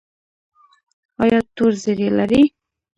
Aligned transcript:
ایا 1.23 1.39
تور 1.55 1.71
زیړی 1.83 2.07
لرئ؟ 2.17 2.43